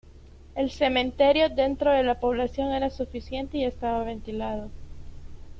[0.55, 4.71] El cementerio, dentro de la población, era suficiente y estaba ventilado.